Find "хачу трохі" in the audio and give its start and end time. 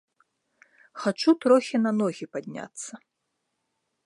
1.03-1.77